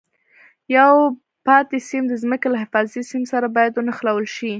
یو 0.75 0.93
پاتې 1.47 1.77
سیم 1.89 2.03
د 2.09 2.13
ځمکې 2.23 2.47
له 2.51 2.57
حفاظتي 2.63 3.01
سیم 3.11 3.23
سره 3.31 3.47
باید 3.55 3.73
ونښلول 3.75 4.25
شي. 4.35 4.49